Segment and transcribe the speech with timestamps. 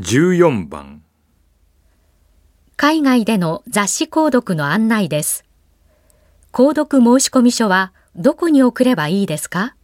[0.00, 1.02] 14番
[2.78, 5.44] 海外での雑誌購読の案内です。
[6.50, 9.76] 購読申込書はどこに送ればいいですか？